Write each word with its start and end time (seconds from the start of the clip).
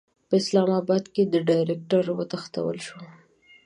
په 0.27 0.33
اسلاماباد 0.41 1.03
کې 1.13 1.23
د 1.27 1.35
ډایرکټر 1.47 2.05
وتښتول 2.17 2.77
شو. 2.87 2.99